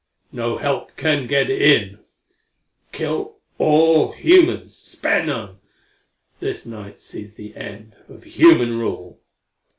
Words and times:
No 0.31 0.57
help 0.57 0.95
can 0.97 1.27
get 1.27 1.51
in! 1.51 1.99
Kill 2.91 3.37
all 3.59 4.13
humans! 4.13 4.75
Spare 4.75 5.23
none! 5.23 5.59
This 6.39 6.65
night 6.65 6.99
sees 6.99 7.35
the 7.35 7.55
end 7.55 7.95
of 8.09 8.23
human 8.23 8.79
rule! 8.79 9.19